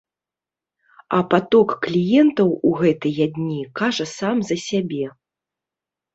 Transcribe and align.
А 1.17 1.19
паток 1.33 1.75
кліентаў 1.87 2.49
у 2.71 2.73
гэтыя 2.81 3.29
дні 3.37 3.59
кажа 3.83 4.05
сам 4.17 4.43
за 4.51 4.57
сябе. 4.67 5.05